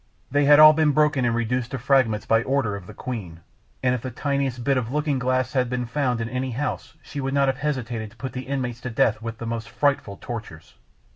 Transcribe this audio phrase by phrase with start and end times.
[0.31, 3.41] They had all been broken and reduced to fragments by order of the queen,
[3.83, 7.21] and if the tiniest bit of looking glass had been found in any house, she
[7.21, 10.17] would not have hesitated to put all the inmates to death with the most frightful
[10.19, 10.73] tortures.